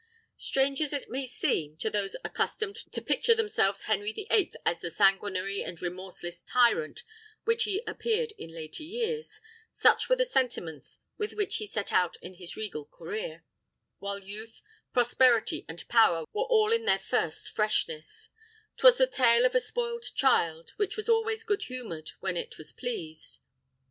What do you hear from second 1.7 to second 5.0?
to those accustomed to picture themselves Henry the Eighth as the